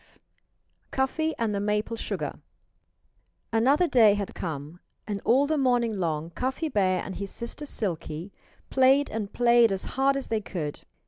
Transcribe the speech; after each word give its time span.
V 0.01 0.07
CUFFY 0.89 1.35
AND 1.37 1.53
THE 1.53 1.59
MAPLE 1.59 1.95
SUGAR 1.95 2.39
Another 3.53 3.85
day 3.85 4.15
had 4.15 4.33
come 4.33 4.79
and 5.05 5.21
all 5.23 5.45
the 5.45 5.59
morning 5.59 5.95
long 5.99 6.31
Cuffy 6.31 6.69
Bear 6.69 7.03
and 7.05 7.17
his 7.17 7.29
sister 7.29 7.67
Silkie 7.67 8.31
played 8.71 9.11
and 9.11 9.31
played 9.31 9.71
as 9.71 9.85
hard 9.93 10.17
as 10.17 10.29
they 10.29 10.41
could. 10.41 10.79